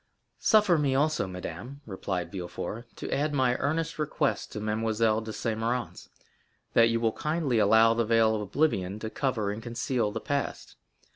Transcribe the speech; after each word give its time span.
"Suffer 0.39 0.79
me, 0.79 0.95
also, 0.95 1.27
madame," 1.27 1.81
replied 1.85 2.31
Villefort, 2.31 2.87
"to 2.95 3.13
add 3.13 3.35
my 3.35 3.55
earnest 3.57 3.99
request 3.99 4.51
to 4.51 4.59
Mademoiselle 4.59 5.21
de 5.21 5.31
Saint 5.31 5.59
Méran's, 5.59 6.09
that 6.73 6.89
you 6.89 6.99
will 6.99 7.11
kindly 7.13 7.59
allow 7.59 7.93
the 7.93 8.03
veil 8.03 8.33
of 8.35 8.41
oblivion 8.41 8.97
to 8.97 9.11
cover 9.11 9.51
and 9.51 9.61
conceal 9.61 10.11
the 10.11 10.19
past. 10.19 10.75